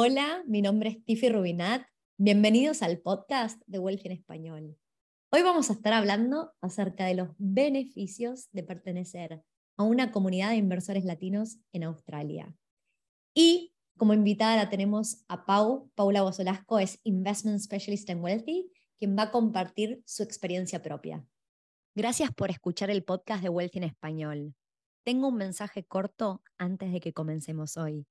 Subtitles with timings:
[0.00, 1.82] Hola, mi nombre es Tiffy Rubinat.
[2.18, 4.78] Bienvenidos al podcast de Wealth en Español.
[5.32, 9.42] Hoy vamos a estar hablando acerca de los beneficios de pertenecer
[9.76, 12.54] a una comunidad de inversores latinos en Australia.
[13.34, 15.90] Y como invitada la tenemos a Pau.
[15.96, 21.26] Paula Bosolasco es Investment Specialist en Wealthy, quien va a compartir su experiencia propia.
[21.96, 24.54] Gracias por escuchar el podcast de Wealthy en Español.
[25.02, 28.06] Tengo un mensaje corto antes de que comencemos hoy.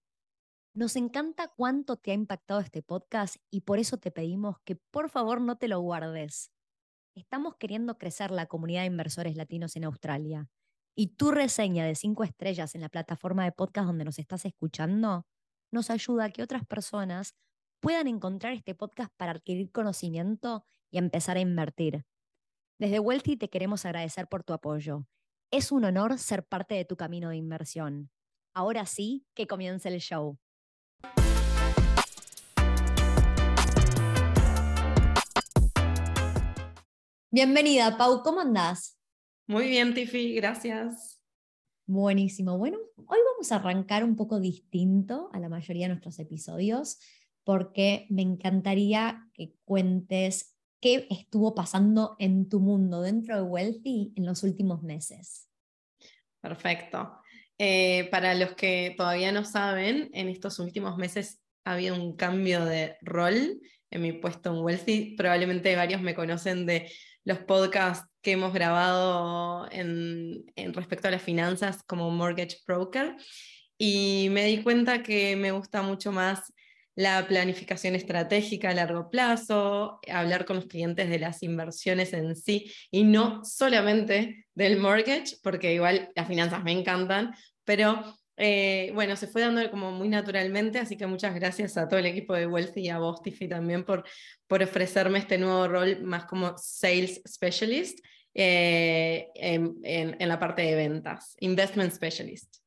[0.78, 5.10] Nos encanta cuánto te ha impactado este podcast y por eso te pedimos que por
[5.10, 6.52] favor no te lo guardes.
[7.16, 10.52] Estamos queriendo crecer la comunidad de inversores latinos en Australia
[10.96, 15.26] y tu reseña de cinco estrellas en la plataforma de podcast donde nos estás escuchando
[15.72, 17.34] nos ayuda a que otras personas
[17.80, 22.06] puedan encontrar este podcast para adquirir conocimiento y empezar a invertir.
[22.80, 25.08] Desde Wealthy te queremos agradecer por tu apoyo.
[25.52, 28.12] Es un honor ser parte de tu camino de inversión.
[28.54, 30.38] Ahora sí, que comience el show.
[37.40, 39.00] Bienvenida, Pau, ¿cómo andás?
[39.46, 41.22] Muy bien, Tiffy, gracias.
[41.86, 42.58] Buenísimo.
[42.58, 46.98] Bueno, hoy vamos a arrancar un poco distinto a la mayoría de nuestros episodios
[47.44, 54.26] porque me encantaría que cuentes qué estuvo pasando en tu mundo dentro de Wealthy en
[54.26, 55.48] los últimos meses.
[56.42, 57.22] Perfecto.
[57.60, 62.66] Eh, para los que todavía no saben, en estos últimos meses ha habido un cambio
[62.66, 65.16] de rol en mi puesto en Wealthy.
[65.16, 66.92] Probablemente varios me conocen de
[67.28, 73.18] los podcasts que hemos grabado en, respecto a las finanzas como mortgage broker.
[73.78, 76.54] Y me di cuenta que me gusta mucho más
[76.96, 82.72] la planificación estratégica a largo plazo, hablar con los clientes de las inversiones en sí
[82.92, 88.06] y no solamente del mortgage, porque igual las finanzas me encantan, pero
[88.38, 92.06] eh, bueno, se fue dando como muy naturalmente, así que muchas gracias a todo el
[92.06, 94.06] equipo de Wealthy y a vos, Tiffy, también por,
[94.46, 98.00] por ofrecerme este nuevo rol más como Sales Specialist
[98.36, 102.58] eh, en, en, la parte de ventas, Investment Specialist.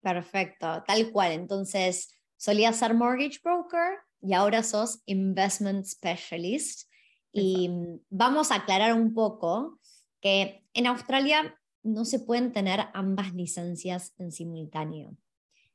[0.00, 1.32] Perfecto, tal cual.
[1.32, 6.90] Entonces, solías ser Mortgage Broker y ahora sos Investment Specialist.
[7.32, 7.70] Y
[8.08, 9.78] vamos a aclarar un poco
[10.22, 15.16] que en Australia no se pueden tener ambas licencias en simultáneo.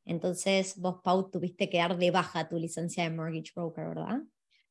[0.06, 4.22] Entonces, vos, Pau, tuviste que dar de baja tu licencia de mortgage broker, ¿verdad?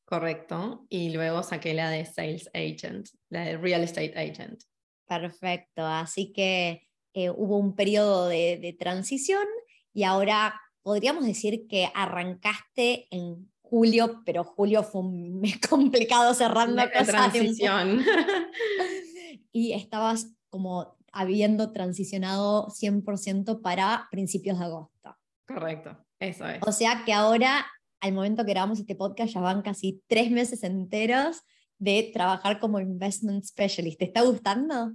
[0.03, 0.85] Correcto.
[0.89, 4.63] Y luego saqué la de sales agent, la de real estate agent.
[5.07, 5.85] Perfecto.
[5.85, 9.45] Así que eh, hubo un periodo de, transición
[9.93, 16.75] y ahora podríamos decir que arrancaste en julio, pero julio fue un mes complicado cerrando
[16.77, 18.03] la transición.
[19.51, 25.17] y estabas como habiendo transicionado 100% para principios de agosto.
[25.47, 26.59] Correcto, eso es.
[26.65, 27.65] O sea que ahora,
[28.01, 31.41] al momento que grabamos este podcast, ya van casi tres meses enteros
[31.79, 33.99] de trabajar como investment specialist.
[33.99, 34.93] ¿Te está gustando?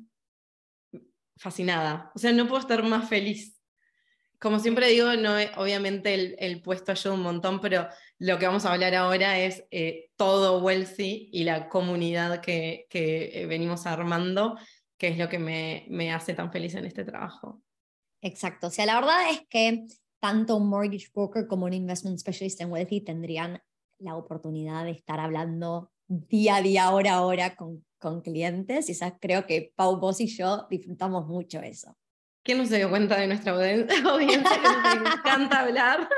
[1.36, 2.10] Fascinada.
[2.14, 3.58] O sea, no puedo estar más feliz.
[4.38, 7.86] Como siempre digo, no, obviamente el, puesto ayuda un montón, pero
[8.18, 13.30] lo que vamos a hablar ahora es eh, todo Wealthy y la comunidad que, que
[13.40, 14.56] eh, venimos armando
[15.02, 17.60] que es lo que me, me hace tan feliz en este trabajo.
[18.20, 19.84] Exacto, o sea, la verdad es que
[20.20, 23.60] tanto un mortgage broker como un investment specialist en Wealthy tendrían
[23.98, 29.10] la oportunidad de estar hablando día a día, hora a hora con, con clientes y
[29.18, 31.96] creo que Pau, vos y yo disfrutamos mucho eso.
[32.44, 36.08] ¿Quién no se dio cuenta de nuestra audiencia que nos encanta hablar?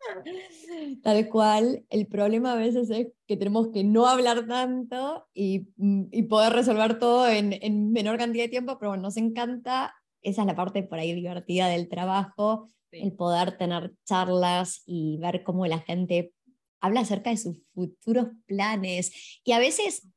[1.02, 6.08] Tal cual, el problema a veces es que tenemos que no hablar tanto y, mm,
[6.10, 10.42] y poder resolver todo en, en, menor cantidad de tiempo, pero bueno, nos encanta, esa
[10.42, 15.66] es la parte por ahí divertida del trabajo, el poder tener charlas y ver cómo
[15.66, 16.32] la gente
[16.80, 19.40] habla acerca de sus futuros planes.
[19.44, 20.08] Y a veces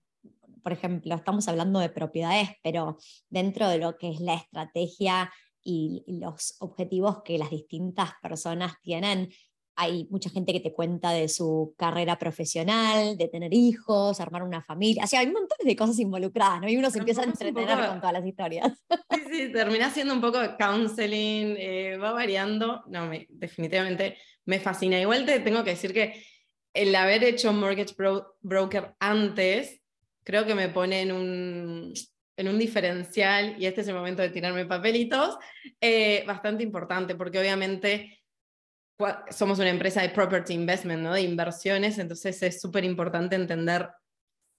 [0.63, 2.97] por ejemplo, estamos hablando de propiedades, pero
[3.29, 5.31] dentro de lo que es la estrategia
[5.63, 9.29] y los objetivos que las distintas personas tienen,
[9.75, 14.61] hay mucha gente que te cuenta de su carrera profesional, de tener hijos, armar una
[14.61, 15.03] familia.
[15.03, 16.69] O sea, hay un montón de cosas involucradas, ¿no?
[16.69, 18.71] Y uno se empieza a entretener con todas las historias.
[19.09, 22.83] Sí, sí, termina siendo un poco de counseling, eh, va variando.
[22.87, 24.99] No, me, definitivamente me fascina.
[24.99, 26.23] Igual te tengo que decir que
[26.73, 27.95] el haber hecho Mortgage
[28.41, 29.81] Broker antes,
[30.23, 31.93] creo que me pone en un,
[32.37, 35.37] en un diferencial, y este es el momento de tirarme papelitos,
[35.79, 38.22] eh, bastante importante, porque obviamente
[39.29, 41.13] somos una empresa de property investment, ¿no?
[41.13, 43.89] de inversiones, entonces es súper importante entender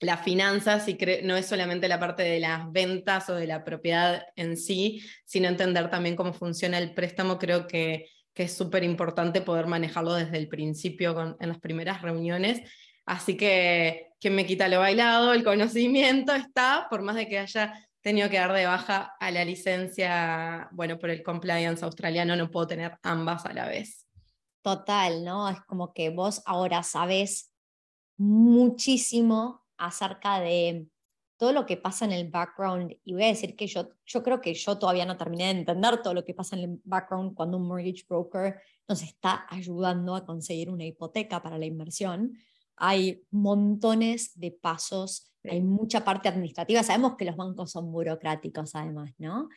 [0.01, 4.27] las finanzas y no es solamente la parte de las ventas o de la propiedad
[4.37, 7.39] en sí, sino entender también cómo funciona el préstamo.
[7.39, 12.61] Creo que que es súper importante poder manejarlo desde el principio en las primeras reuniones.
[13.07, 17.73] Así que quien me quita lo bailado, el conocimiento está, por más de que haya
[18.01, 22.67] tenido que dar de baja a la licencia, bueno, por el compliance australiano, no puedo
[22.67, 24.04] tener ambas a la vez.
[24.65, 25.47] Total, ¿no?
[25.51, 27.53] Es como que vos ahora sabes
[28.17, 30.89] muchísimo acerca de
[31.37, 34.41] todo lo que pasa en el background, y voy a decir que yo, yo creo
[34.41, 37.59] que yo todavía no terminé de entender todo lo que pasa en el background cuando
[37.59, 42.33] un mortgage broker nos está ayudando a conseguir una hipoteca para la inversión.
[42.77, 46.83] Hay montones de pasos, hay mucha parte administrativa.
[46.83, 49.51] Sabemos que los bancos son burocráticos además, ¿no?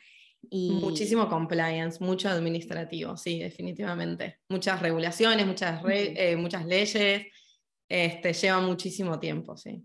[0.50, 0.70] Y...
[0.72, 4.40] Muchísimo compliance, mucho administrativo, sí, definitivamente.
[4.48, 7.26] Muchas regulaciones, muchas, eh, muchas leyes,
[7.88, 9.82] este, lleva muchísimo tiempo, sí.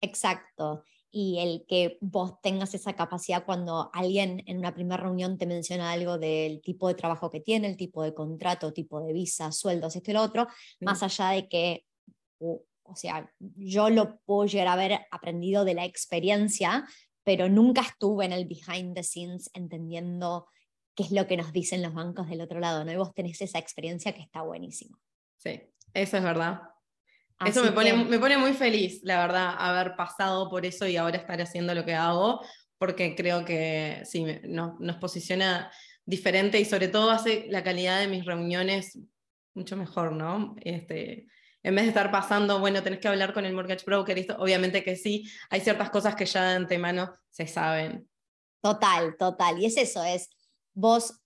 [0.00, 0.84] Exacto
[1.16, 5.92] y el que vos tengas esa capacidad cuando alguien en una primera reunión te menciona
[5.92, 9.94] algo del tipo de trabajo que tiene, el tipo de contrato, tipo de visa, sueldos,
[9.94, 10.48] esto y lo otro,
[10.80, 11.84] más allá de que,
[12.40, 12.64] o,
[12.96, 16.84] sea, yo lo puedo llegar a haber aprendido de la experiencia,
[17.24, 20.46] pero nunca estuve en el behind the scenes entendiendo
[20.94, 22.92] qué es lo que nos dicen los bancos del otro lado, ¿no?
[22.92, 24.98] Y vos tenés esa experiencia que está buenísima.
[25.38, 25.60] Sí,
[25.92, 26.60] eso es verdad.
[27.44, 31.16] Eso me pone, me pone muy feliz, la verdad, haber pasado por eso y ahora
[31.16, 32.40] estar haciendo lo que hago,
[32.78, 35.70] porque creo que sí, nos posiciona
[36.06, 38.98] diferente y sobre todo hace la calidad de mis reuniones
[39.54, 40.54] mucho mejor, ¿no?
[40.60, 41.26] Este,
[41.64, 44.84] en vez de estar pasando, bueno, tenés que hablar con el mortgage broker, esto, obviamente
[44.84, 48.06] que sí, hay ciertas cosas que ya de antemano se saben.
[48.60, 49.58] Total, total.
[49.58, 50.28] Y es eso, es
[50.74, 51.20] vos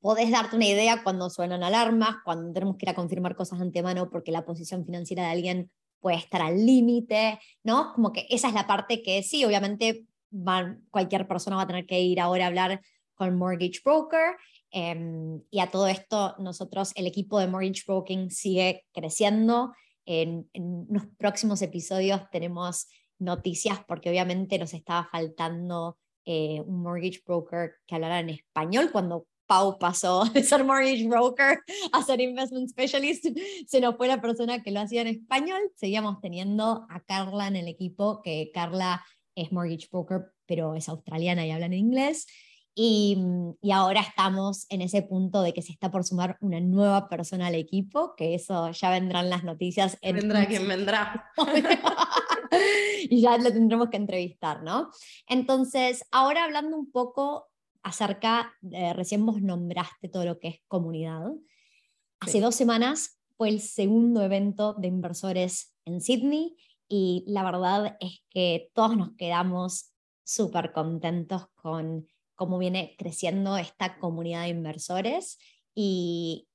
[0.00, 3.64] podés darte una idea cuando suenan alarmas, cuando tenemos que ir a confirmar cosas de
[3.64, 7.92] antemano porque la posición financiera de alguien puede estar al límite, ¿no?
[7.94, 10.06] Como que esa es la parte que sí, obviamente
[10.90, 12.80] cualquier persona va a tener que ir ahora a hablar
[13.14, 14.36] con mortgage broker.
[14.70, 19.72] Em, y a todo esto, nosotros, el equipo de Mortgage Broking sigue creciendo.
[20.06, 22.88] En, en los próximos episodios tenemos
[23.18, 29.26] noticias porque obviamente nos estaba faltando eh, un mortgage broker que hablara en español cuando
[29.46, 31.60] Pau pasó de ser mortgage broker
[31.92, 33.26] a ser investment specialist,
[33.66, 37.56] se nos fue la persona que lo hacía en español, seguíamos teniendo a Carla en
[37.56, 42.26] el equipo, que Carla es mortgage broker, pero es australiana y habla en inglés.
[42.76, 43.16] Y,
[43.62, 47.46] y, ahora estamos en ese punto de que se está por sumar una nueva persona
[47.46, 49.96] al equipo, que eso ya vendrán las noticias.
[50.02, 51.30] vendrá quien vendrá.
[53.08, 54.90] y ya lo tendremos que entrevistar, ¿no?
[55.28, 57.48] Entonces, ahora hablando un poco
[57.84, 58.52] acerca,
[58.94, 61.30] recién vos nombraste todo lo que es comunidad.
[62.20, 66.56] Hace dos semanas fue el segundo evento de inversores en Sydney
[66.88, 69.92] y la verdad es que todos nos quedamos
[70.24, 75.38] súper contentos con cómo viene creciendo esta comunidad de inversores
[75.74, 76.48] y,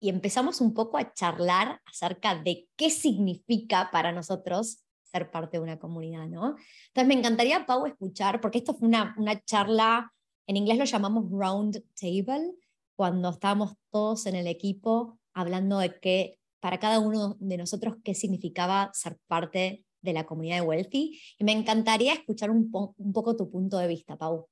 [0.00, 5.62] y empezamos un poco a charlar acerca de qué significa para nosotros ser parte de
[5.62, 6.56] una comunidad, ¿no?
[6.88, 10.12] Entonces me encantaría, Pau, escuchar, porque esto fue una, una charla
[10.46, 12.52] en inglés lo llamamos round table,
[12.96, 18.14] cuando estábamos todos en el equipo hablando de qué, para cada uno de nosotros, qué
[18.14, 21.20] significaba ser parte de la comunidad de Wealthy.
[21.38, 24.48] Y me encantaría escuchar un, un poco tu punto de vista, Pau.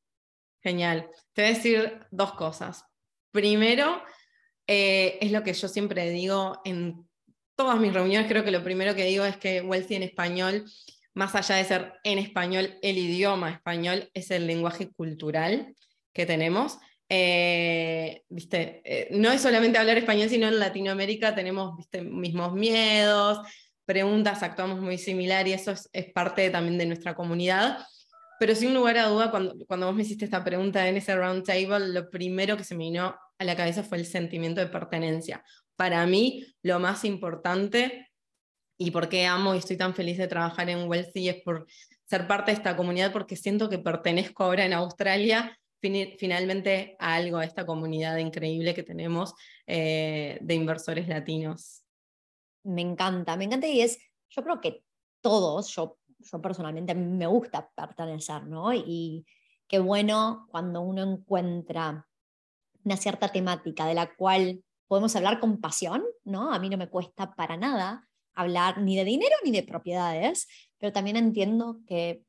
[0.62, 1.08] Genial.
[1.32, 2.84] Te voy a decir dos cosas.
[3.32, 4.02] Primero,
[4.66, 7.08] eh, es lo que yo siempre digo en
[7.56, 10.64] todas mis reuniones, creo que lo primero que digo es que Wealthy en español
[11.14, 15.74] más allá de ser en español, el idioma español es el lenguaje cultural
[16.12, 16.78] que tenemos.
[17.08, 18.80] Eh, ¿viste?
[18.84, 22.02] Eh, no es solamente hablar español, sino en Latinoamérica tenemos ¿viste?
[22.02, 23.40] mismos miedos,
[23.84, 27.78] preguntas, actuamos muy similar y eso es, parte también de nuestra comunidad.
[28.40, 31.44] Pero sin lugar a duda, cuando, cuando vos me hiciste esta pregunta en ese round
[31.44, 35.44] table, lo primero que se me vino a la cabeza fue el sentimiento de pertenencia.
[35.76, 38.08] Para mí, lo más importante
[38.78, 41.66] y por qué amo y estoy tan feliz de trabajar en Wealthy es por
[42.06, 47.36] ser parte de esta comunidad, porque siento que pertenezco ahora en Australia finalmente a algo,
[47.36, 49.34] a esta comunidad increíble que tenemos
[49.66, 51.82] eh, de inversores latinos.
[52.64, 53.98] Me encanta, me encanta y es,
[54.30, 54.82] yo creo que
[55.20, 58.72] todos, yo, yo personalmente me gusta pertenecer, ¿no?
[58.72, 59.24] Y
[59.66, 62.06] qué bueno cuando uno encuentra
[62.84, 66.52] una cierta temática de la cual podemos hablar con pasión, ¿no?
[66.52, 70.48] A mí no me cuesta para nada hablar ni de dinero ni de propiedades,
[70.78, 72.22] pero también entiendo que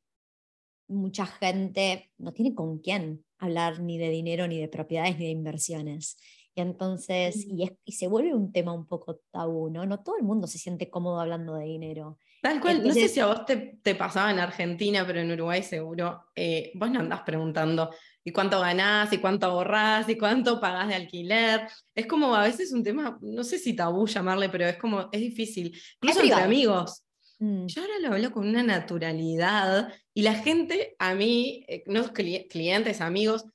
[0.87, 5.31] mucha gente no tiene con quién hablar ni de dinero, ni de propiedades, ni de
[5.31, 6.17] inversiones.
[6.53, 9.85] Y entonces, y, y, se vuelve un tema un poco tabú, ¿no?
[9.85, 12.17] No todo el mundo se siente cómodo hablando de dinero.
[12.41, 15.63] Tal cual, no sé si a vos te, te, pasaba en Argentina, pero en Uruguay
[15.63, 17.91] seguro, eh, vos no andás preguntando,
[18.23, 21.67] y cuánto ganás, y cuánto ahorrás, y cuánto pagás de alquiler.
[21.95, 25.21] Es como a veces un tema, no sé si tabú llamarle, pero es como, es
[25.21, 25.79] difícil.
[26.01, 27.03] Incluso entre amigos.
[27.39, 27.67] Mm.
[27.67, 33.01] Yo ahora lo hablo con una naturalidad y la gente, a mí, eh, no clientes,
[33.01, 33.45] amigos,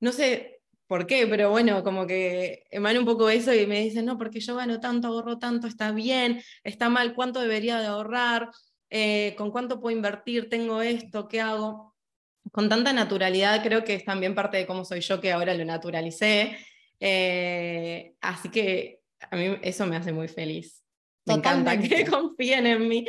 [0.00, 0.53] no sé
[0.86, 4.40] por qué, pero bueno, como que emana un poco eso y me dicen, no, porque
[4.40, 8.50] yo gano tanto, ahorro tanto, está bien, está mal, ¿cuánto debería de ahorrar?
[8.90, 10.48] Eh, ¿Con cuánto puedo invertir?
[10.48, 11.26] ¿Tengo esto?
[11.26, 11.94] ¿Qué hago?
[12.52, 15.64] Con tanta naturalidad creo que es también parte de cómo soy yo que ahora lo
[15.64, 16.56] naturalicé.
[17.00, 19.00] Eh, así que
[19.30, 20.84] a mí eso me hace muy feliz.
[21.24, 23.06] Me encanta que confíen en mí.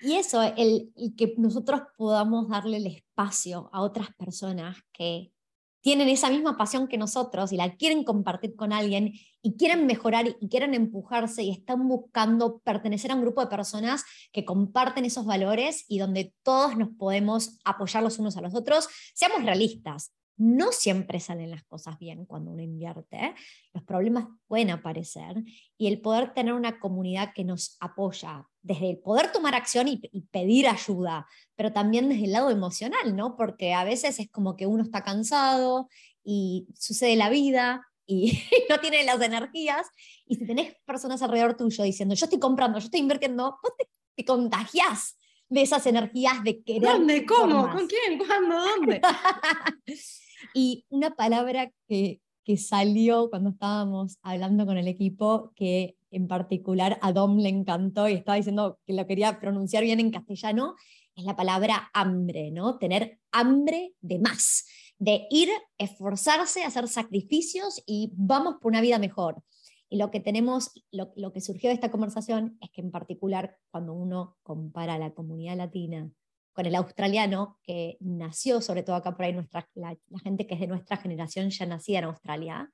[0.00, 5.32] Y eso, el, que nosotros podamos darle el espacio a otras personas que
[5.80, 10.36] tienen esa misma pasión que nosotros y la quieren compartir con alguien y quieren mejorar
[10.40, 15.24] y quieren empujarse y están buscando pertenecer a un grupo de personas que comparten esos
[15.24, 20.70] valores y donde todos nos podemos apoyar los unos a los otros, seamos realistas no
[20.70, 23.34] siempre salen las cosas bien cuando uno invierte,
[23.74, 25.42] los problemas pueden aparecer
[25.76, 29.96] y el poder tener una comunidad que nos apoya, desde el poder tomar acción y,
[30.30, 33.34] pedir ayuda, pero también desde el lado emocional, ¿no?
[33.34, 35.88] Porque a veces es como que uno está cansado
[36.22, 38.38] y sucede la vida y
[38.70, 39.86] no tiene las energías
[40.26, 43.88] y si tenés personas alrededor tuyo diciendo, yo estoy comprando, yo estoy invirtiendo, vos te,
[44.16, 45.16] te contagias
[45.48, 46.82] de esas energías de querer.
[46.82, 47.24] ¿Dónde?
[47.24, 47.70] ¿Cómo?
[47.70, 48.18] ¿Con quién?
[48.18, 48.56] ¿Cuándo?
[48.60, 49.00] ¿Dónde?
[50.54, 56.98] Y una palabra que, que salió cuando estábamos hablando con el equipo, que en particular
[57.02, 60.74] a Dom le encantó y estaba diciendo que lo quería pronunciar bien en castellano,
[61.14, 62.78] es la palabra hambre, ¿no?
[62.78, 64.64] Tener hambre de más,
[64.98, 69.42] de ir, esforzarse, hacer sacrificios y vamos por una vida mejor.
[69.90, 73.58] Y lo que tenemos, lo, lo, que surgió de esta conversación es que en particular
[73.70, 76.10] cuando uno compara a la comunidad latina
[76.58, 80.60] con el australiano, que nació, sobre todo acá por ahí, nuestra, la, gente que es
[80.60, 82.68] de nuestra generación ya nacía en Australia.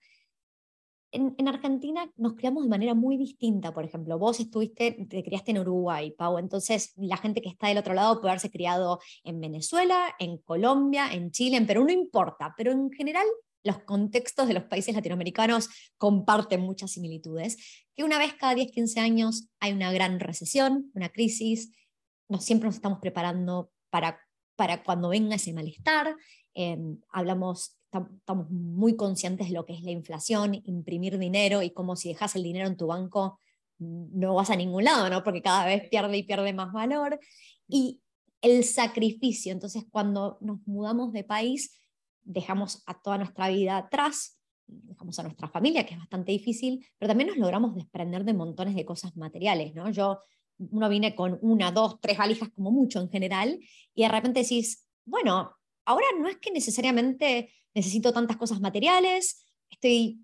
[1.13, 5.51] En, en, Argentina nos criamos de manera muy distinta, por ejemplo, vos estuviste, te criaste
[5.51, 9.39] en Uruguay, Pau, entonces la gente que está del otro lado puede haberse criado en
[9.39, 13.27] Venezuela, en Colombia, en Chile, en Perú, no importa, pero en general
[13.65, 17.59] los contextos de los países latinoamericanos comparten muchas similitudes,
[17.95, 21.71] que una vez cada 10, 15 años hay una gran recesión, una crisis,
[22.29, 24.19] no siempre nos estamos preparando para,
[24.57, 26.17] para cuando venga ese malestar.
[26.53, 31.95] Em, hablamos, estamos muy conscientes de lo que es la inflación, imprimir dinero y cómo
[31.95, 33.39] si dejas el dinero en tu banco
[33.79, 35.23] no vas a ningún lado, ¿no?
[35.23, 37.21] porque cada vez pierde y pierde más valor.
[37.69, 38.01] Y
[38.41, 41.79] el sacrificio, entonces cuando nos mudamos de país,
[42.25, 47.11] dejamos a toda nuestra vida atrás, dejamos a nuestra familia, que es bastante difícil, pero
[47.11, 49.73] también nos logramos desprender de montones de cosas materiales.
[49.73, 49.89] ¿no?
[49.91, 50.19] Yo
[50.59, 53.59] uno viene con una, dos, tres valijas como mucho en general,
[53.95, 60.21] y de repente decís, bueno, ahora no es que necesariamente necesito tantas cosas materiales, estoy,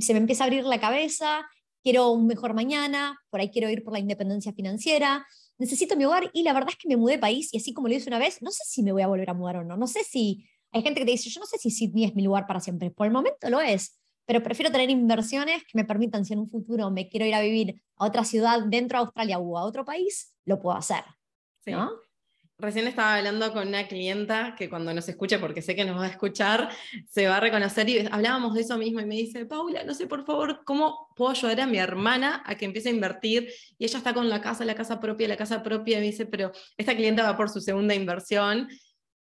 [0.00, 1.46] se me empieza a abrir la cabeza,
[1.82, 5.26] quiero un mejor mañana, por ahí quiero ir por la independencia financiera,
[5.58, 7.88] necesito mi hogar y la verdad es que me mudé de país y así como
[7.88, 9.76] lo hice una vez, no sé si me voy a volver a mudar o no,
[9.76, 12.22] no sé si, hay gente que te dice, yo no sé si Sydney es mi
[12.22, 16.24] lugar para siempre, por el momento lo es, pero prefiero tener inversiones que me permitan,
[16.24, 19.38] si en un futuro me quiero ir a vivir a otra ciudad dentro de Australia
[19.38, 21.04] o a otro país, lo puedo hacer.
[22.60, 26.04] Recién estaba hablando con una clienta que cuando nos escuche, porque sé que nos va
[26.04, 26.68] a escuchar,
[27.08, 30.06] se va a reconocer y hablábamos de eso mismo y me dice, Paula, no sé
[30.06, 33.96] por favor cómo puedo ayudar a mi hermana a que empiece a invertir y ella
[33.96, 36.94] está con la casa, la casa propia, la casa propia, y me dice, pero esta
[36.94, 38.68] clienta va por su segunda inversión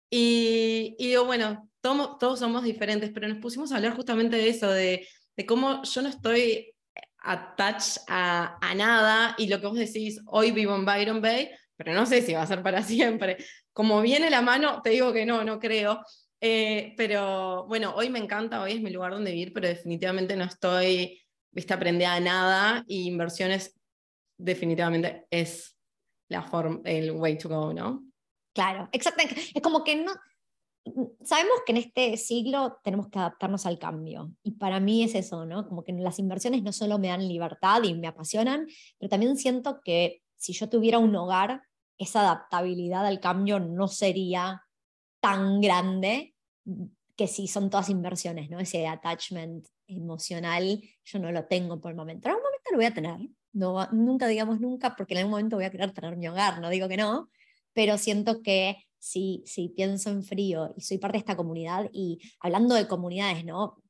[0.09, 4.69] y, y digo, bueno, todos, somos diferentes, pero nos pusimos a hablar justamente de eso,
[4.69, 5.07] de,
[5.47, 6.73] cómo yo no estoy
[7.19, 12.05] attached a, nada y lo que vos decís, hoy vivo en Byron Bay, pero no
[12.05, 13.37] sé si va a ser para siempre.
[13.71, 16.01] Como viene la mano, te digo que no, no creo.
[16.41, 20.45] Eh, pero bueno, hoy me encanta, hoy es mi lugar donde vivir, pero definitivamente no
[20.45, 21.21] estoy,
[21.51, 23.79] viste, aprendida a nada y inversiones
[24.37, 25.77] definitivamente es
[26.29, 28.03] la forma, el way to go, ¿no?
[28.53, 29.41] Claro, exactamente.
[29.53, 30.13] Es como que no,
[31.23, 35.45] sabemos que en este siglo tenemos que adaptarnos al cambio y para mí es eso,
[35.45, 35.67] ¿no?
[35.67, 38.67] Como que las inversiones no solo me dan libertad y me apasionan,
[38.97, 41.61] pero también siento que si yo tuviera un hogar,
[41.97, 44.63] esa adaptabilidad al cambio no sería
[45.19, 46.33] tan grande
[47.15, 48.59] que si son todas inversiones, ¿no?
[48.59, 52.27] Ese attachment emocional yo no lo tengo por el momento.
[52.27, 55.57] En algún momento lo voy a tener, no, nunca digamos nunca, porque en algún momento
[55.57, 57.29] voy a querer tener mi hogar, no digo que no,
[57.73, 62.19] pero siento que si, si pienso en frío y soy parte de esta comunidad y
[62.39, 63.81] hablando de comunidades, ¿no?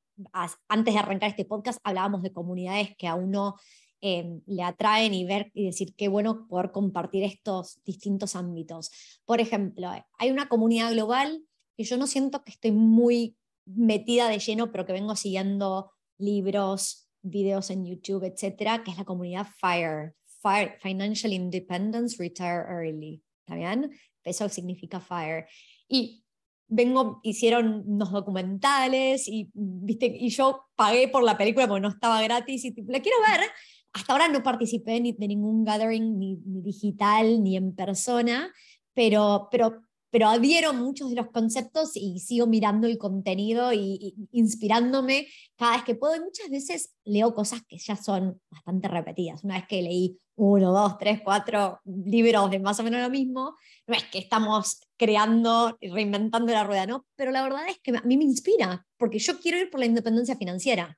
[0.68, 3.56] Antes de arrancar este podcast hablábamos de comunidades que a uno
[4.01, 8.92] em, le atraen y ver y decir qué bueno poder compartir estos distintos ámbitos.
[9.25, 11.42] Por ejemplo, hay una comunidad global
[11.75, 17.10] que yo no siento que estoy muy metida de lleno, pero que vengo siguiendo libros,
[17.22, 23.24] videos en YouTube, etcétera, que es la comunidad FIRE, FIRE, Financial Independence Retire Early.
[23.46, 23.92] ¿Está bien?
[24.24, 25.48] Eso significa FIRE.
[25.88, 26.24] Y
[26.68, 30.06] vengo, hicieron unos documentales y, ¿viste?
[30.06, 33.50] y yo pagué por la película porque no estaba gratis y la quiero ver.
[33.94, 38.54] Hasta ahora no participé ni de ningún gathering, ni, ni digital, ni en persona,
[38.94, 45.28] pero, pero pero adhiero muchos de los conceptos y sigo mirando el contenido y, inspirándome
[45.56, 46.16] cada vez que puedo.
[46.16, 49.44] Y muchas veces leo cosas que ya son bastante repetidas.
[49.44, 53.58] Una vez que leí uno, dos, tres, cuatro libros de más o menos lo mismo,
[53.86, 57.05] no es que estamos creando, reinventando la rueda, ¿no?
[57.15, 59.86] Pero la verdad es que a mí me inspira, porque yo quiero ir por la
[59.86, 60.98] independencia financiera.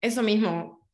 [0.00, 0.86] Eso mismo,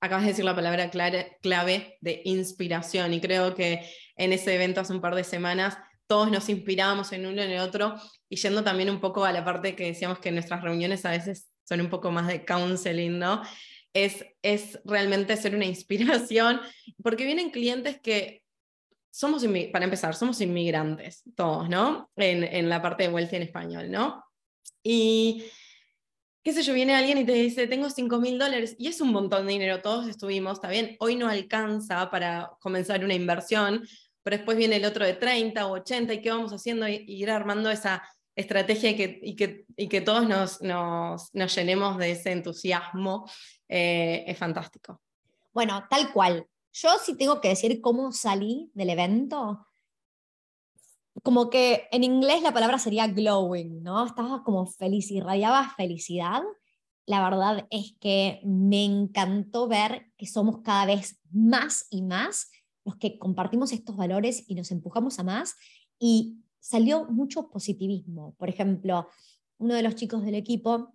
[0.00, 4.92] acabas de decir la palabra clave de inspiración y creo que en ese evento hace
[4.92, 7.96] un par de semanas todos nos inspirábamos en uno en el otro,
[8.28, 11.48] y yendo también un poco a la parte que decíamos que nuestras reuniones a veces
[11.64, 13.42] son un poco más de counseling, ¿no?
[13.96, 16.60] Es, es realmente ser una inspiración,
[17.02, 18.42] porque vienen clientes que
[19.10, 22.10] somos, para empezar, somos inmigrantes, todos, ¿no?
[22.16, 24.22] En, en la parte de Wealthy en español, ¿no?
[24.82, 25.44] Y
[26.44, 29.12] qué sé yo, viene alguien y te dice, tengo 5 mil dólares, y es un
[29.12, 33.82] montón de dinero, todos estuvimos, está bien, hoy no alcanza para comenzar una inversión,
[34.22, 37.30] pero después viene el otro de 30 o 80 y qué vamos haciendo y, ir
[37.30, 38.02] armando esa
[38.36, 43.28] estrategia y que, y que, y que todos nos, nos, nos, llenemos de ese entusiasmo,
[43.68, 45.00] eh, es fantástico.
[45.52, 46.46] Bueno, tal cual.
[46.72, 49.66] Yo sí tengo que decir cómo salí del evento.
[51.22, 54.04] Como que en inglés la palabra sería glowing, ¿no?
[54.04, 56.42] Estabas como feliz, irradiabas felicidad.
[57.06, 62.50] La verdad es que me encantó ver que somos cada vez más y más
[62.84, 65.56] los que compartimos estos valores y nos empujamos a más
[65.98, 68.34] y salió mucho positivismo.
[68.38, 69.08] Por ejemplo,
[69.58, 70.94] uno de los chicos del equipo,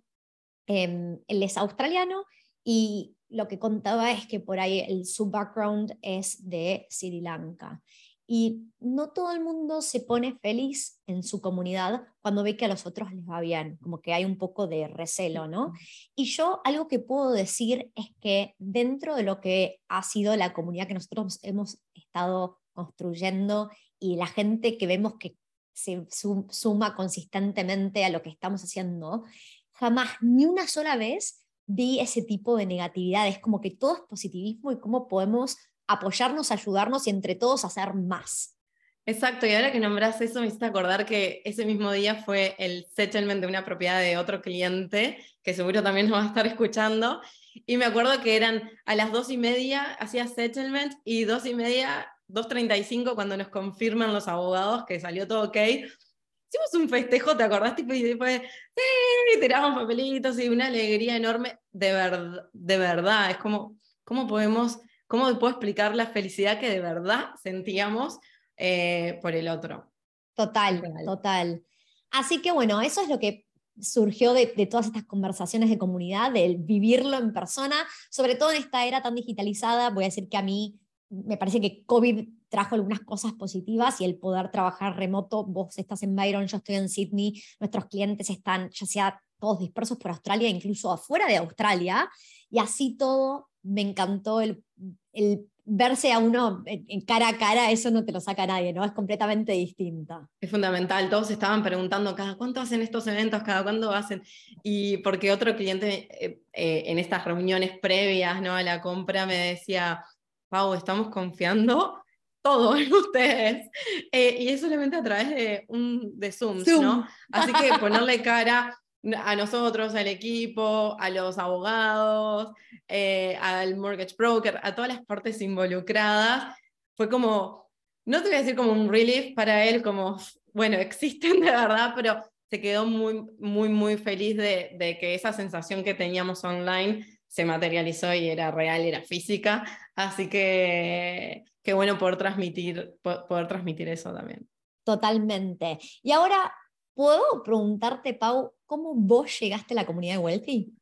[0.66, 2.24] em, él es australiano
[2.62, 7.82] y lo que contaba es que por ahí el, su background es de Sri Lanka
[8.26, 12.68] y no todo el mundo se pone feliz en su comunidad cuando ve que a
[12.68, 15.72] los otros les va bien, como que hay un poco de recelo, ¿no?
[16.14, 20.52] Y yo algo que puedo decir es que dentro de lo que ha sido la
[20.52, 25.36] comunidad que nosotros hemos estado construyendo y la gente que vemos que
[25.72, 29.24] se suma consistentemente a lo que estamos haciendo,
[29.72, 33.28] jamás ni una sola vez vi ese tipo de negatividad.
[33.28, 35.56] Es como que todo es positivismo y cómo podemos
[35.86, 38.56] apoyarnos, ayudarnos y entre todos hacer más.
[39.04, 42.86] Exacto, y ahora que nombras eso me hiciste acordar que ese mismo día fue el
[42.94, 47.20] settlement de una propiedad de otro cliente, que seguro también nos va a estar escuchando,
[47.66, 51.54] y me acuerdo que eran a las dos y media, hacía settlement, y dos y
[51.54, 57.42] media, 2.35 cuando nos confirman los abogados que salió todo ok, hicimos un festejo, ¿te
[57.44, 57.74] acordás?
[57.78, 63.76] y después, sí, tiramos papelitos y una alegría enorme, de, verdad de verdad, es como,
[64.04, 64.78] ¿cómo podemos
[65.12, 68.18] ¿Cómo puedo explicar la felicidad que de verdad sentíamos
[68.56, 69.92] eh, por el otro?
[70.34, 71.62] Total, total.
[72.10, 73.44] Así que bueno, eso es lo que
[73.78, 77.76] surgió de, todas estas conversaciones de comunidad, del vivirlo en persona,
[78.10, 79.90] sobre todo en esta era tan digitalizada.
[79.90, 80.80] Voy a decir que a mí
[81.12, 86.02] me parece que COVID trajo algunas cosas positivas y el poder trabajar remoto, vos estás
[86.02, 90.48] en Byron, yo estoy en Sydney, nuestros clientes están ya sea todos dispersos por Australia,
[90.48, 92.08] incluso afuera de Australia,
[92.48, 94.64] y así todo me encantó el,
[95.12, 98.84] el verse a uno en cara a cara, eso no te lo saca nadie, ¿no?
[98.84, 100.28] Es completamente distinta.
[100.40, 104.22] Es fundamental, todos estaban preguntando cada cuánto hacen estos eventos, cada cuándo hacen,
[104.62, 108.54] y porque otro cliente eh, eh, en estas reuniones previas ¿no?
[108.54, 110.04] a la compra me decía,
[110.52, 112.04] Pau, estamos confiando
[112.42, 113.70] todo en ustedes,
[114.12, 117.08] eh, y es solamente a través de, un, de Zoom, ¿no?
[117.32, 118.78] Así que ponerle cara
[119.16, 122.52] a nosotros, al equipo, a los abogados,
[122.86, 126.54] eh, al mortgage broker, a todas las partes involucradas,
[126.98, 127.70] fue como,
[128.04, 130.20] no te voy a decir como un relief para él, como,
[130.52, 135.32] bueno, existen de verdad, pero se quedó muy, muy, muy feliz de, de que esa
[135.32, 139.64] sensación que teníamos online se materializó y era real, era física,
[139.96, 144.46] así que qué bueno poder transmitir, poder transmitir eso también.
[144.84, 145.78] Totalmente.
[146.02, 146.52] Y ahora,
[146.92, 150.74] ¿puedo preguntarte, Pau, cómo vos llegaste a la comunidad de Wealthy?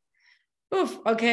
[0.71, 1.23] Uf, ok.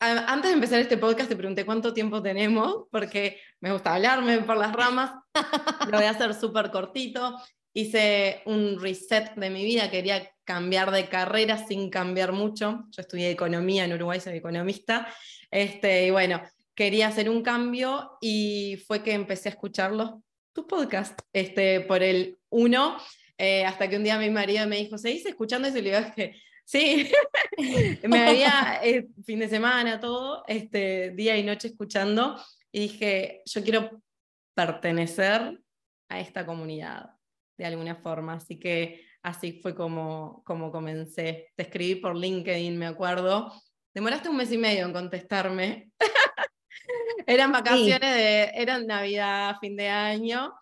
[0.00, 4.56] Antes de empezar este podcast te pregunté cuánto tiempo tenemos, porque me gusta hablarme por
[4.56, 5.12] las ramas.
[5.90, 7.36] Lo voy a hacer súper cortito.
[7.76, 12.84] Hice un reset de mi vida, quería cambiar de carrera sin cambiar mucho.
[12.90, 15.08] Yo estudié economía en Uruguay, soy economista.
[15.50, 16.40] Este, y bueno,
[16.74, 20.12] quería hacer un cambio y fue que empecé a escucharlos,
[20.52, 22.96] tus podcasts, este, por el uno
[23.36, 25.78] Eh, hasta que un día mi marido me dijo, ¿seguís escuchando eso?
[25.78, 27.10] Y le que sí,
[28.04, 33.64] me había, eh, fin de semana, todo, este, día y noche escuchando, y dije, yo
[33.64, 34.02] quiero
[34.54, 35.60] pertenecer
[36.08, 37.10] a esta comunidad
[37.56, 41.52] de alguna forma, así que así fue como, como comencé.
[41.56, 43.52] Te escribí por LinkedIn, me acuerdo.
[43.94, 45.90] Demoraste un mes y medio en contestarme.
[47.26, 50.52] eran vacaciones de, eran Navidad, fin de año,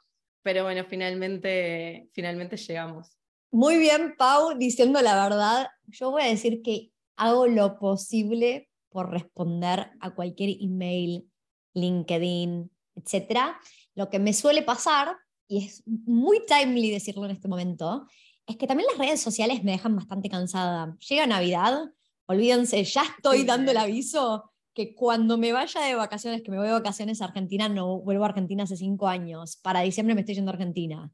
[0.42, 3.16] pero bueno, finalmente, finalmente llegamos.
[3.50, 9.10] Muy bien, Pau, diciendo la verdad, yo voy a decir que hago lo posible por
[9.10, 11.28] responder a cualquier email,
[11.74, 13.56] LinkedIn, etc.
[13.94, 15.16] Lo que me suele pasar,
[15.52, 18.06] y es muy timely decirlo en este momento,
[18.46, 20.96] es que también las redes sociales me dejan bastante cansada.
[21.06, 21.90] Llega Navidad,
[22.24, 26.68] olvídense, ya estoy dando el aviso que cuando me vaya de vacaciones, que me voy
[26.68, 30.36] de vacaciones a Argentina, no vuelvo a Argentina hace cinco años, para diciembre me estoy
[30.36, 31.12] yendo a Argentina.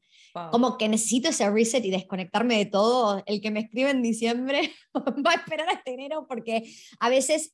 [0.51, 3.21] Como que necesito ese reset y desconectarme de todo.
[3.25, 7.51] El que me escribe en diciembre va a esperar hasta enero porque a veces,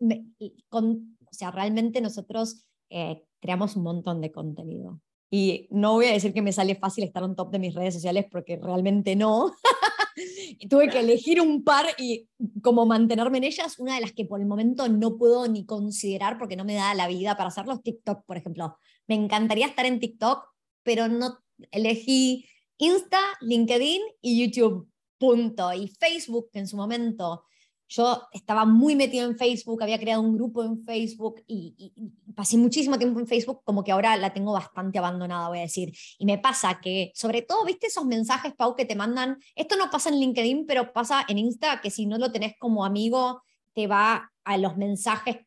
[0.69, 5.02] con, o sea, realmente nosotros eh, creamos un montón de contenido.
[5.30, 7.94] Y no voy a decir que me sale fácil estar en top de mis redes
[7.94, 9.52] sociales porque realmente no.
[10.70, 12.30] tuve que elegir un par y
[12.62, 16.38] como mantenerme en ellas, una de las que por el momento no puedo ni considerar
[16.38, 18.78] porque no me da la vida para hacerlos, TikTok, por ejemplo.
[19.08, 20.46] Me encantaría estar en TikTok,
[20.84, 21.40] pero no
[21.72, 22.46] elegí
[22.78, 24.90] Insta, LinkedIn y YouTube.
[25.18, 25.74] Punto.
[25.74, 27.46] Y Facebook, que en su momento
[27.88, 31.93] yo estaba muy metida en Facebook, había creado un grupo en Facebook y,
[32.36, 35.93] pasé muchísimo tiempo en Facebook, como que ahora la tengo bastante abandonada, voy a decir.
[36.17, 39.89] Y me pasa que, sobre todo, viste esos mensajes, Pau, que te mandan, esto no
[39.89, 43.41] pasa en LinkedIn, pero pasa en Insta, que si no lo tenés como amigo,
[43.74, 45.38] te va a los mensajes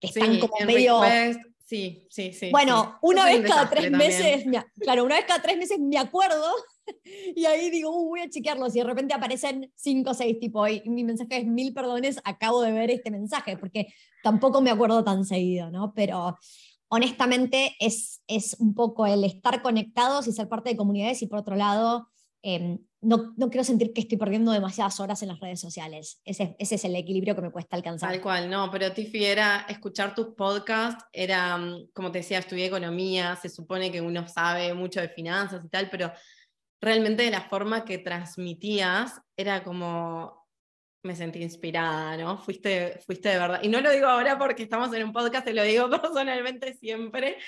[0.00, 1.00] que están como medio...
[1.66, 2.50] Sí, sí, sí.
[2.52, 4.44] Bueno, una vez cada tres meses,
[4.78, 6.44] claro, una vez cada tres meses me acuerdo
[7.34, 10.66] y ahí digo, uh, voy a chequearlos y de repente aparecen cinco o seis, tipo,
[10.68, 13.88] y mi mensaje es mil perdones, acabo de ver este mensaje, porque
[14.22, 15.92] tampoco me acuerdo tan seguido, ¿no?
[15.92, 16.38] Pero
[16.86, 21.40] honestamente es, es un poco el estar conectados y ser parte de comunidades y por
[21.40, 22.06] otro lado,
[22.42, 26.20] em, no, no, quiero sentir que estoy perdiendo demasiadas horas en las redes sociales.
[26.24, 28.10] Ese, ese, es el equilibrio que me cuesta alcanzar.
[28.10, 32.66] Tal cual, no, pero Tiffy era escuchar tus podcasts, era, mm, como te decía, estudié
[32.66, 36.12] economía, se supone que uno sabe mucho de finanzas y tal, pero
[36.80, 40.35] realmente de la forma que transmitías era como
[41.06, 42.38] me sentí inspirada, ¿no?
[42.38, 43.60] Fuiste, fuiste de verdad.
[43.62, 47.38] Y no lo digo ahora porque estamos en un podcast, te lo digo personalmente siempre.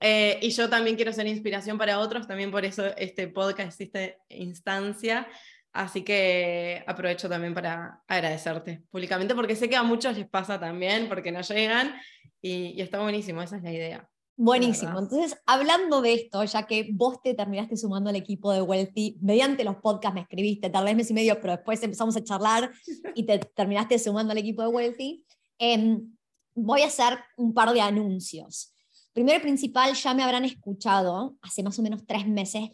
[0.00, 4.18] Eh, y yo también quiero ser inspiración para otros, también por eso este podcast existe
[4.28, 5.28] instancia.
[5.72, 11.08] Así que aprovecho también para agradecerte públicamente porque sé que a muchos les pasa también
[11.08, 11.94] porque no llegan
[12.40, 14.08] y, y está buenísimo, esa es la idea.
[14.36, 14.98] Buenísimo.
[14.98, 19.62] Entonces, hablando de esto, ya que vos te terminaste sumando al equipo de Wealthy, mediante
[19.62, 22.72] los podcasts me escribiste, tardé mes y medio, pero después empezamos a charlar
[23.14, 25.24] y te terminaste sumando al equipo de Wealthy,
[25.58, 26.16] em,
[26.54, 28.74] voy a hacer un par de anuncios.
[29.12, 32.70] Primero y principal, ya me habrán escuchado, hace más o menos tres meses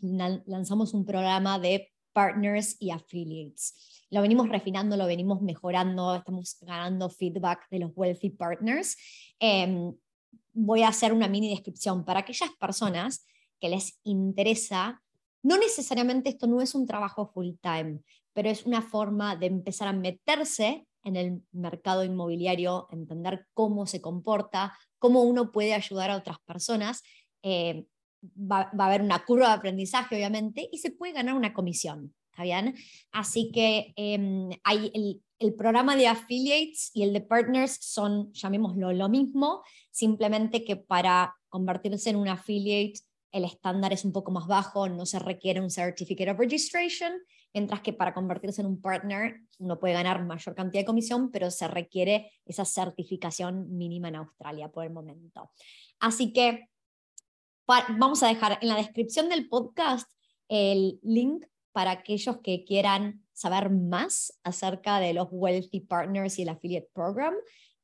[0.47, 4.07] lanzamos un programa de partners y affiliates.
[4.09, 8.97] Lo venimos refinando, lo venimos mejorando, estamos ganando feedback de los Wealthy Partners.
[9.39, 9.93] Eh,
[10.53, 13.27] voy a hacer una mini descripción para aquellas personas
[13.61, 15.03] que les interesa,
[15.43, 18.01] no necesariamente esto no es un trabajo full time,
[18.33, 24.01] pero es una forma de empezar a meterse en el mercado inmobiliario, entender cómo se
[24.01, 27.03] comporta, cómo uno puede ayudar a otras personas.
[27.43, 27.87] Eh,
[28.23, 32.15] va, a haber una curva de aprendizaje, obviamente, y se puede ganar una comisión.
[32.31, 32.75] ¿Está bien?
[33.13, 38.93] Así que em, hay el, el programa de affiliates y el de partners son, llamémoslo,
[38.93, 43.01] lo mismo, simplemente que para convertirse en un affiliate
[43.33, 47.13] el estándar es un poco más bajo, no se requiere un Certificate of Registration,
[47.55, 51.51] mientras que para convertirse en un partner uno puede ganar mayor cantidad de comisión, pero
[51.51, 55.51] se requiere esa certificación mínima en Australia por el momento.
[56.01, 56.69] Así que
[57.67, 60.11] vamos a dejar en la descripción del podcast
[60.49, 66.51] el link para aquellos que quieran saber más acerca de los Wealthy Partners y el
[66.51, 67.35] Affiliate Program.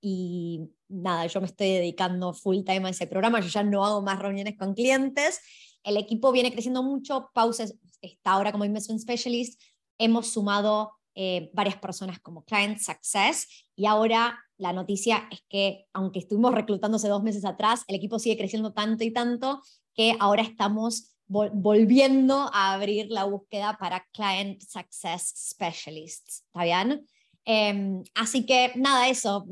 [0.02, 4.02] Y nada, yo me estoy dedicando full time a ese programa, yo ya no hago
[4.02, 5.40] más reuniones con clientes.
[5.82, 9.60] El equipo viene creciendo mucho, Pause está ahora como Investment Specialist,
[9.98, 16.18] hemos sumado eh, varias personas como Client Success y ahora la noticia es que aunque
[16.18, 19.62] estuvimos reclutándose dos meses atrás, el equipo sigue creciendo tanto y tanto
[19.94, 26.44] que ahora estamos volviendo a abrir la búsqueda para Client Success Specialists.
[26.46, 27.06] ¿Está bien?
[27.48, 29.46] Em, así que nada, eso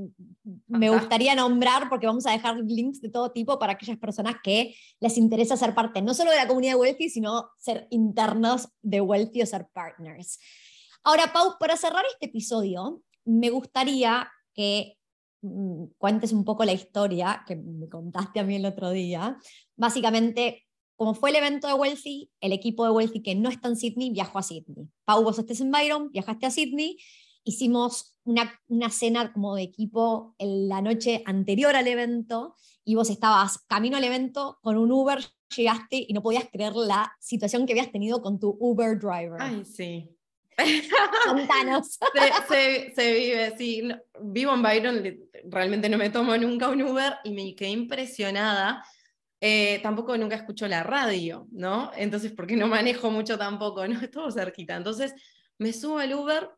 [0.66, 4.74] me gustaría nombrar porque vamos a dejar links de todo tipo para aquellas personas que
[4.98, 9.00] les interesa ser parte no solo de la comunidad de Wealthy, sino ser internos de
[9.00, 10.40] Wealthy o ser partners.
[11.04, 14.98] Ahora, Pau, para cerrar este episodio, me gustaría que
[15.42, 19.38] mm, cuentes un poco la historia que me contaste a mí el otro día.
[19.76, 20.63] Básicamente,
[20.96, 24.10] como fue el evento de Wealthy, el equipo de Wealthy que no está en Sydney
[24.10, 24.88] viajó a Sydney.
[25.04, 26.98] Pau, vos estés en Byron, viajaste a Sydney
[27.44, 33.10] hicimos una, una, cena como de equipo en la noche anterior al evento y vos
[33.10, 35.18] estabas camino al evento con un Uber,
[35.54, 39.36] llegaste y no podías creer la situación que habías tenido con tu Uber driver.
[39.38, 40.10] Ay, sí.
[41.26, 41.98] Contanos.
[42.48, 43.82] Se, se, vive, sí.
[44.22, 45.02] vivo en Byron,
[45.46, 48.84] realmente no me tomo nunca un Uber y me quedé impresionada.
[49.46, 51.90] Eh, tampoco nunca escucho la radio, ¿no?
[51.98, 54.00] Entonces, porque no manejo mucho tampoco, ¿no?
[54.00, 54.74] Estuvo cerquita.
[54.74, 55.12] Entonces,
[55.58, 56.48] me subo al Uber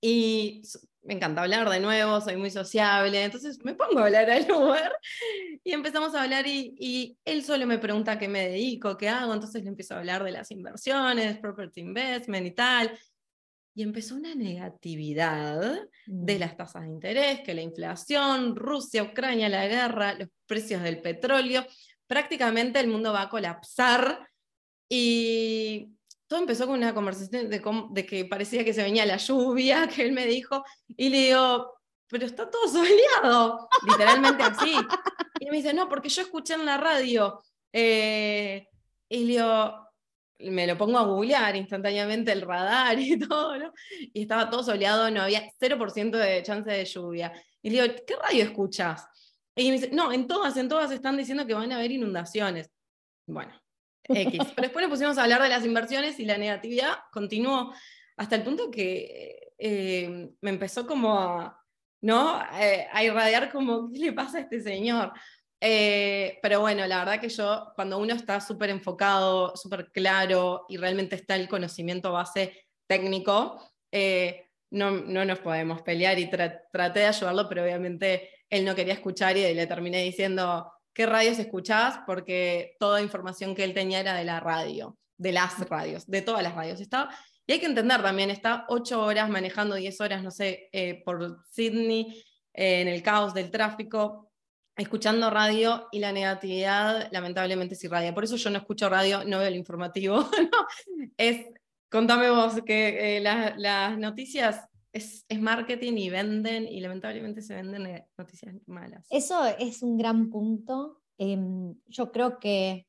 [0.00, 0.62] y
[1.02, 4.92] me encanta hablar de nuevo, soy muy sociable, entonces me pongo a hablar al Uber
[5.64, 9.64] y empezamos a hablar y, él solo me pregunta qué me dedico, qué hago, entonces
[9.64, 12.96] le empiezo a hablar de las inversiones, property investment y tal.
[13.74, 16.38] Y empezó una negatividad de mm.
[16.38, 21.66] las tasas de interés, que la inflación, Rusia, Ucrania, la guerra, los precios del petróleo,
[22.06, 24.28] prácticamente el mundo va a colapsar.
[24.88, 25.90] Y
[26.26, 30.12] todo empezó con una conversación de, que parecía que se venía la lluvia, que él
[30.12, 30.64] me dijo,
[30.96, 31.74] y le digo,
[32.08, 34.74] pero está todo soleado, literalmente así.
[35.40, 37.42] Y me dice, no, porque yo escuché en la radio,
[37.72, 38.68] eh,
[39.08, 39.86] y le digo,
[40.38, 43.72] me lo pongo a googlear instantáneamente el radar y todo, ¿no?
[44.12, 47.32] Y estaba todo soleado, no había 0% de chance de lluvia.
[47.62, 49.06] Y le digo, ¿qué radio escuchas?
[49.56, 52.70] Y me dice, no, en todas, en todas están diciendo que van a haber inundaciones.
[53.26, 53.52] Bueno,
[54.04, 54.38] X.
[54.54, 57.72] Pero después nos pusimos a hablar de las inversiones y la negatividad continuó
[58.18, 61.64] hasta el punto que eh, me empezó como a,
[62.02, 62.40] ¿no?
[62.60, 65.12] Eh, a irradiar como, ¿qué le pasa a este señor?
[65.58, 70.76] Eh, pero bueno, la verdad que yo, cuando uno está súper enfocado, súper claro y
[70.76, 73.60] realmente está el conocimiento base técnico,
[74.70, 79.36] no, no, nos podemos pelear y traté de ayudarlo, pero obviamente él no quería escuchar
[79.36, 84.24] y le terminé diciendo, qué radios escuchabas, porque toda información que él tenía era de
[84.24, 86.80] la radio, de las radios, de todas las radios.
[86.80, 87.10] Estaba,
[87.46, 91.44] y hay que entender también, está ocho horas manejando, diez horas, no sé, eh, por
[91.50, 94.30] Sydney, eh, en el caos del tráfico,
[94.76, 98.14] escuchando radio y la negatividad lamentablemente es irradia.
[98.14, 100.28] Por eso yo no escucho radio, no veo el informativo.
[101.18, 101.46] Es,
[101.90, 108.08] contame vos que eh, las noticias es, marketing y venden y lamentablemente se venden eh,
[108.16, 109.06] noticias malas.
[109.10, 111.02] Eso es un gran punto.
[111.18, 112.86] Em, yo creo que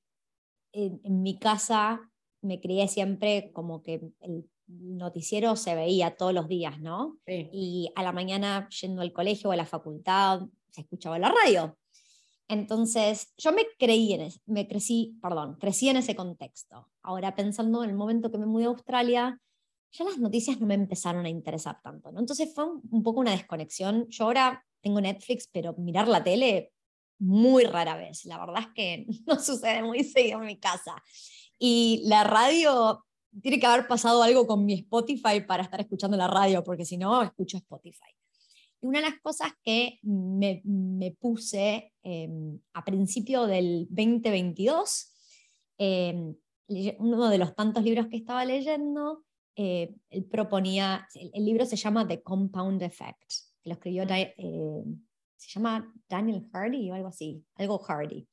[0.72, 2.02] en, mi casa
[2.42, 7.18] me crié siempre como que el noticiero se veía todos los días, ¿no?
[7.26, 10.42] Y a la mañana yendo al colegio o a la facultad
[10.72, 11.78] se escuchaba la radio.
[12.50, 16.88] Entonces, yo me creí en me crecí, perdón, crecí en ese contexto.
[17.02, 19.42] Ahora pensando en el momento que me mudé a Australia,
[19.98, 22.20] ya las noticias no me empezaron a interesar tanto, ¿no?
[22.20, 24.08] Entonces fue un, poco una desconexión.
[24.10, 26.72] Yo ahora tengo Netflix, pero mirar la tele
[27.20, 28.26] muy rara vez.
[28.26, 30.96] La verdad es que no sucede muy seguido en mi casa.
[31.58, 33.04] Y la radio,
[33.42, 36.98] tiene que haber pasado algo con mi Spotify para estar escuchando la radio, porque si
[36.98, 38.12] no, escucho Spotify.
[38.82, 45.12] Y una de las cosas que me, me puse em, a principio del 2022,
[45.80, 46.36] em,
[47.00, 49.24] uno de los tantos libros que estaba leyendo,
[49.60, 53.28] eh, él proponía, el, libro se llama The Compound Effect,
[53.64, 54.84] que lo escribió, eh,
[55.36, 58.28] se llama Daniel Hardy o algo así, algo Hardy.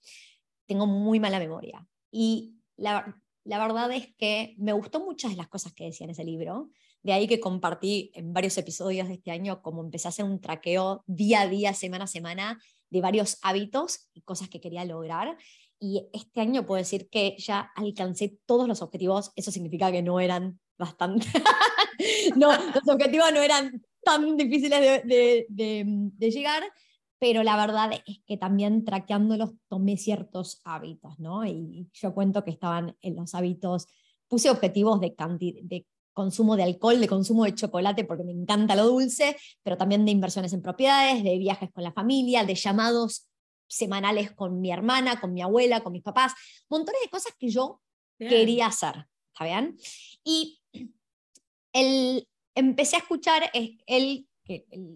[0.66, 1.88] Tengo muy mala memoria.
[2.10, 6.10] Y la, la verdad es que me gustó muchas de las cosas que decía en
[6.10, 6.70] ese libro,
[7.02, 10.42] de ahí que compartí en varios episodios de este año como empecé a hacer un
[10.42, 12.60] traqueo día a día, semana a semana,
[12.90, 15.38] de varios hábitos y cosas que quería lograr.
[15.80, 19.32] Y este año puedo decir que ya alcancé todos los objetivos.
[19.36, 21.26] Eso significa que no eran bastante.
[22.36, 26.62] no, los objetivos no eran tan difíciles de, de, llegar,
[27.18, 31.44] pero la verdad es que también traqueándolos tomé ciertos hábitos, ¿no?
[31.46, 33.86] Y yo cuento que estaban en los hábitos,
[34.28, 35.14] puse objetivos de,
[35.62, 40.04] de consumo de alcohol, de consumo de chocolate, porque me encanta lo dulce, pero también
[40.04, 43.28] de inversiones en propiedades, de viajes con la familia, de llamados
[43.66, 46.32] semanales con mi hermana, con mi abuela, con mis papás,
[46.68, 47.80] montones de cosas que yo
[48.18, 49.76] quería hacer, ¿está?
[50.24, 50.60] Y
[51.72, 54.28] el, empecé a escuchar él,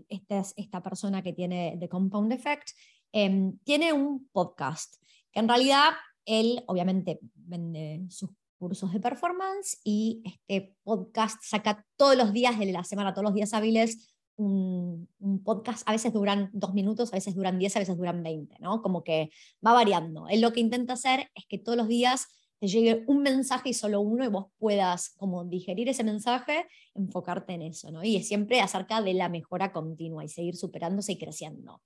[0.09, 2.71] esta, esta persona que tiene The Compound Effect,
[3.13, 4.97] em, tiene un podcast,
[5.33, 5.91] que en realidad
[6.25, 12.73] él obviamente vende sus cursos de performance y este podcast saca todos los días de
[12.73, 15.09] la semana, todos los días hábiles, un,
[15.45, 18.83] podcast a veces duran dos minutos, a veces duran diez, a veces duran veinte, ¿no?
[18.83, 19.31] Como que
[19.67, 20.29] va variando.
[20.29, 23.75] Él lo que intenta hacer es que todos los días te llegue un mensaje y
[23.75, 28.03] solo uno y vos puedas como digerir ese mensaje, enfocarte en eso, ¿no?
[28.03, 31.83] Y es siempre acerca de la mejora continua y seguir superándose y creciendo.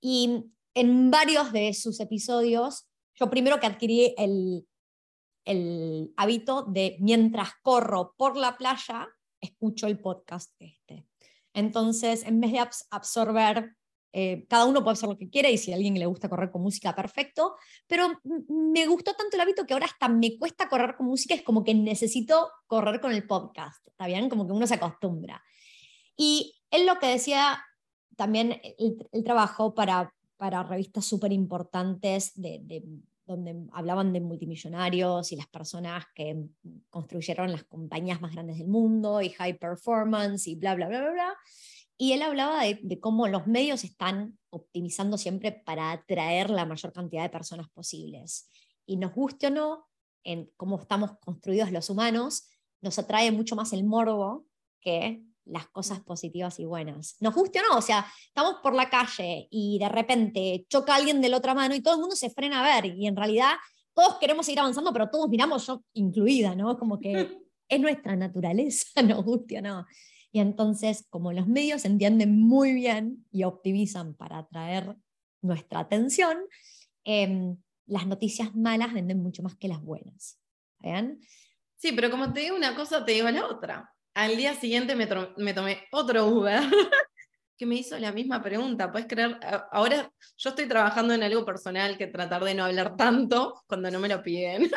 [0.00, 4.64] Y en varios de sus episodios, yo primero que adquirí el,
[6.16, 9.08] hábito de mientras corro por la playa,
[9.40, 11.06] escucho el podcast este.
[11.54, 13.74] Entonces, en vez de absorber,
[14.20, 16.50] eh, cada uno puede hacer lo que quiere y si a alguien le gusta correr
[16.50, 17.54] con música, perfecto,
[17.86, 21.42] pero me gustó tanto el hábito que ahora hasta me cuesta correr con música, es
[21.42, 24.28] como que necesito correr con el podcast, ¿está bien?
[24.28, 25.40] Como que uno se acostumbra.
[26.16, 27.62] Y él lo que decía,
[28.16, 28.60] también
[29.12, 32.82] el, trabajo para, para revistas súper importantes de, de
[33.24, 36.44] donde hablaban de multimillonarios y las personas que
[36.90, 41.12] construyeron las compañías más grandes del mundo y high performance y bla, bla, bla, bla,
[41.12, 41.36] bla.
[42.00, 47.24] Y él hablaba de, cómo los medios están optimizando siempre para atraer la mayor cantidad
[47.24, 48.48] de personas posibles.
[48.86, 49.88] Y nos guste o no,
[50.22, 52.48] en cómo estamos construidos los humanos,
[52.80, 54.46] nos atrae mucho más el morbo
[54.80, 57.16] que las cosas positivas y buenas.
[57.20, 61.20] Nos guste o no, o sea, estamos por la calle y de repente choca alguien
[61.20, 63.54] de la otra mano y todo el mundo se frena a ver y en realidad
[63.92, 66.78] todos queremos seguir avanzando, pero todos miramos yo incluida, ¿no?
[66.78, 67.10] Como que
[67.68, 69.86] es nuestra naturaleza, nos guste o no.
[70.30, 74.96] Y entonces, como los medios entienden muy bien y optimizan para atraer
[75.40, 76.38] nuestra atención,
[77.04, 80.38] em, las noticias malas venden mucho más que las buenas.
[80.80, 81.20] ¿Vean?
[81.76, 83.94] Sí, pero como te digo una cosa, te digo la otra.
[84.14, 86.60] Al día siguiente me, tomé otro Uber
[87.56, 88.90] que me hizo la misma pregunta.
[88.90, 89.38] ¿Puedes creer?
[89.72, 94.00] Ahora yo estoy trabajando en algo personal que tratar de no hablar tanto cuando no
[94.00, 94.70] me lo piden.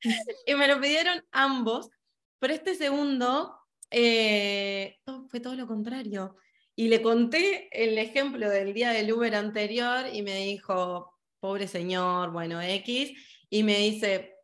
[0.46, 1.90] y me lo pidieron ambos,
[2.38, 3.55] pero este segundo
[3.90, 6.36] eh, fue todo lo contrario.
[6.74, 12.32] Y le conté el ejemplo del día del Uber anterior y me dijo, pobre señor,
[12.32, 13.12] bueno, X,
[13.48, 14.34] y me dice,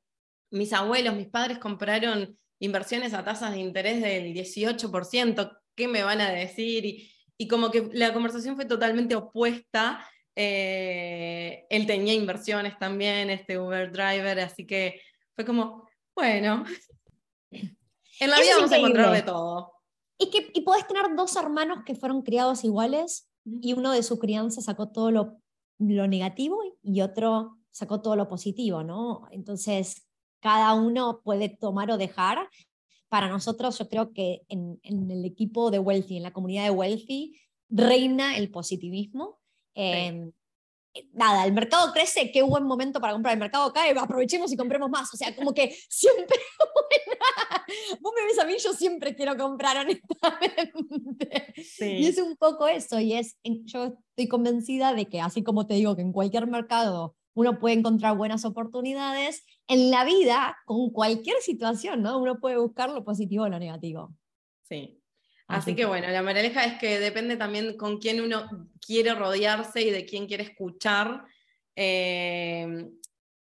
[0.51, 6.21] mis abuelos, mis padres compraron inversiones a tasas de interés del 18%, ¿qué me van
[6.21, 6.85] a decir?
[7.37, 10.09] Y, como que la conversación fue totalmente opuesta.
[10.37, 15.01] Eh, él tenía inversiones también, este Uber driver, así que
[15.35, 16.65] fue como, bueno,
[18.25, 19.73] en la vida vamos a encontrar de todo.
[20.19, 24.19] Y que y podés tener dos hermanos que fueron criados iguales y uno de su
[24.19, 25.39] crianza sacó todo lo,
[25.79, 29.27] lo negativo y otro sacó todo lo positivo, ¿no?
[29.31, 30.07] Entonces,
[30.41, 32.49] cada uno puede tomar o dejar.
[33.09, 37.39] Para nosotros, yo creo que en, el equipo de Wealthy, en la comunidad de Wealthy,
[37.69, 39.41] reina el positivismo.
[39.75, 40.33] Em,
[41.13, 43.35] nada, el mercado crece, qué buen momento para comprar.
[43.35, 45.13] El mercado cae, aprovechemos y compremos más.
[45.13, 46.37] O sea, como que siempre,
[48.01, 51.55] vos me ves a mí, yo siempre quiero comprar honestamente.
[51.81, 55.75] Y es un poco eso, y es, yo estoy convencida de que así como te
[55.75, 61.39] digo que en cualquier mercado uno puede encontrar buenas oportunidades, en la vida, con cualquier
[61.39, 62.19] situación, ¿no?
[62.19, 64.15] Uno puede buscar lo positivo o lo negativo.
[64.69, 65.02] Sí.
[65.53, 69.91] Así, que, bueno, la moraleja es que depende también con quién uno quiere rodearse y
[69.91, 71.25] de quién quiere escuchar.
[71.77, 72.89] Eh,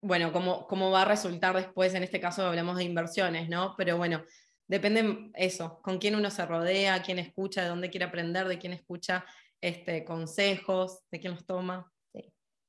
[0.01, 3.75] bueno, cómo, cómo va a resultar después, en este caso hablamos de inversiones, ¿no?
[3.77, 4.23] Pero bueno,
[4.67, 8.73] depende eso, con quién uno se rodea, quién escucha, de dónde quiere aprender, de quién
[8.73, 9.25] escucha
[9.61, 11.89] este, consejos, de quién los toma.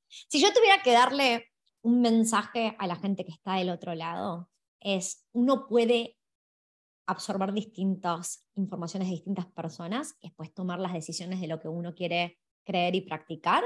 [0.07, 1.51] Si yo tuviera que darle
[1.83, 4.49] un mensaje a la gente que está del otro lado,
[4.81, 6.17] es uno puede
[7.07, 11.95] absorber distintas informaciones de distintas personas y después tomar las decisiones de lo que uno
[11.95, 13.63] quiere creer y practicar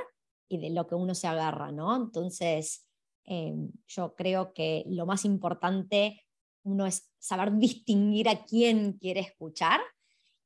[0.48, 1.94] y de lo que uno se agarra, ¿no?
[1.94, 2.86] Entonces,
[3.24, 6.24] em, yo creo que lo más importante
[6.64, 9.80] uno es saber distinguir a quién quiere escuchar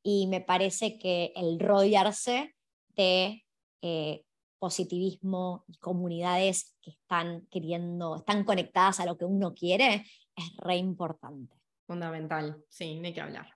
[0.02, 2.54] y me parece que el rodearse
[2.88, 3.44] de
[3.82, 4.24] eh,
[4.58, 10.76] positivismo y comunidades que están queriendo, están conectadas a lo que uno quiere, es re
[10.76, 11.61] importante.
[11.86, 13.46] Fundamental, sí, no hay que hablar.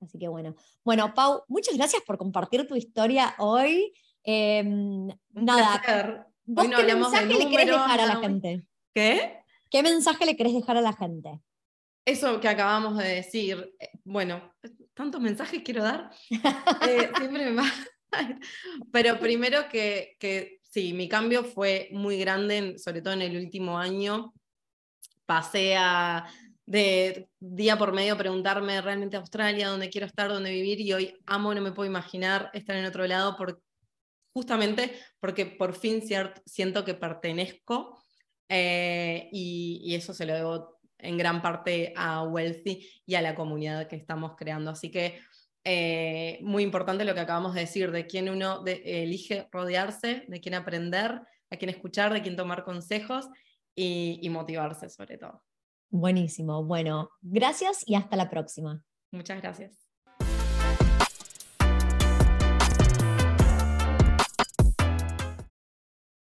[0.00, 0.54] Así que bueno.
[0.84, 3.92] Bueno, Pau, muchas gracias por compartir tu historia hoy.
[4.24, 6.26] Em, nada.
[6.44, 8.66] ¿Vos qué mensaje le querés dejar a la gente?
[8.94, 9.38] ¿Qué?
[9.70, 11.40] ¿Qué mensaje le querés dejar a la gente?
[12.04, 14.52] Eso que acabamos de decir, eh, bueno,
[14.94, 16.10] tantos mensajes quiero dar.
[16.88, 17.64] Eh, siempre me va,
[18.92, 23.78] Pero primero que, que sí, mi cambio fue muy grande, sobre todo en el último
[23.78, 24.34] año.
[25.26, 26.26] Pasé a
[26.66, 31.54] de día por medio preguntarme realmente Australia, dónde quiero estar, dónde vivir, y hoy amo,
[31.54, 33.60] no me puedo imaginar estar en otro lado, por,
[34.32, 36.02] justamente porque por fin
[36.46, 37.98] siento que pertenezco,
[38.48, 43.88] eh, y, eso se lo debo en gran parte a Wealthy y a la comunidad
[43.88, 44.70] que estamos creando.
[44.70, 45.20] Así que
[45.64, 50.54] eh, muy importante lo que acabamos de decir, de quién uno elige rodearse, de quién
[50.54, 53.26] aprender, a quién escuchar, de quién tomar consejos
[53.74, 55.42] y motivarse sobre todo.
[55.92, 56.64] Buenísimo.
[56.64, 58.82] Bueno, gracias y hasta la próxima.
[59.10, 59.81] Muchas gracias.